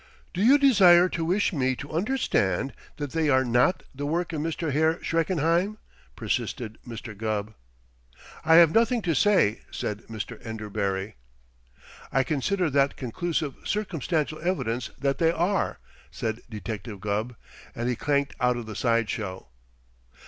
"Do 0.33 0.41
you 0.43 0.57
desire 0.57 1.07
to 1.09 1.23
wish 1.23 1.53
me 1.53 1.75
to 1.75 1.91
understand 1.91 2.73
that 2.97 3.11
they 3.11 3.29
are 3.29 3.45
not 3.45 3.83
the 3.93 4.07
work 4.07 4.33
of 4.33 4.41
Mr. 4.41 4.71
Herr 4.71 4.95
Schreckenheim?" 5.03 5.77
persisted 6.15 6.79
Mr. 6.87 7.15
Gubb. 7.15 7.53
"I 8.43 8.55
have 8.55 8.73
nothing 8.73 9.03
to 9.03 9.13
say!" 9.13 9.61
said 9.69 9.99
Mr. 10.07 10.43
Enderbury. 10.43 11.17
"I 12.11 12.23
consider 12.23 12.67
that 12.71 12.97
conclusive 12.97 13.53
circumstantial 13.63 14.39
evidence 14.41 14.89
that 14.99 15.19
they 15.19 15.31
are," 15.31 15.77
said 16.09 16.41
Detective 16.49 16.99
Gubb, 16.99 17.35
and 17.75 17.87
he 17.87 17.95
clanked 17.95 18.33
out 18.39 18.57
of 18.57 18.65
the 18.65 18.75
side 18.75 19.07
show. 19.07 19.49